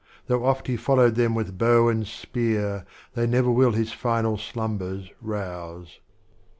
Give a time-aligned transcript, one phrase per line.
[0.25, 5.11] Though oft he followed them with bow and Spear, They never will his Final Slumbers
[5.21, 5.99] rouse.